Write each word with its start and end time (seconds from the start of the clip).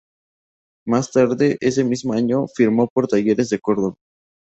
Más 0.87 1.11
tarde 1.11 1.57
ese 1.61 1.83
mismo 1.83 2.13
año, 2.13 2.47
firmó 2.47 2.89
por 2.91 3.07
Talleres 3.07 3.49
de 3.49 3.59
Córdoba. 3.59 3.97